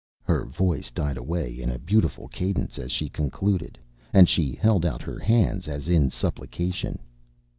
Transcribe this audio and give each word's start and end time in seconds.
Her 0.23 0.45
voice 0.45 0.89
died 0.89 1.15
away 1.17 1.53
in 1.61 1.69
a 1.69 1.77
beautiful 1.77 2.27
cadence 2.27 2.79
as 2.79 2.91
she 2.91 3.07
concluded, 3.07 3.77
and 4.13 4.27
she 4.27 4.55
held 4.55 4.83
out 4.83 5.03
her 5.03 5.19
hands 5.19 5.67
as 5.67 5.87
in 5.87 6.09
supplication. 6.09 7.03